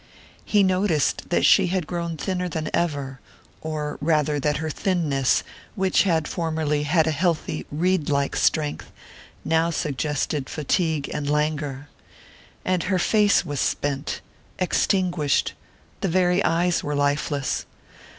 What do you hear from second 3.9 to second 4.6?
rather that